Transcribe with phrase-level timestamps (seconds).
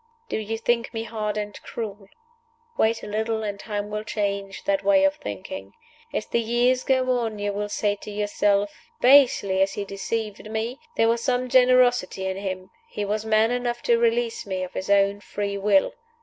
[0.29, 2.07] "Do you think me hard and cruel?
[2.75, 5.73] Wait a little, and time will change that way of thinking.
[6.11, 10.79] As the years go on you will say to yourself, 'Basely as he deceived me,
[10.97, 12.71] there was some generosity in him.
[12.89, 15.93] He was man enough to release me of his own free will.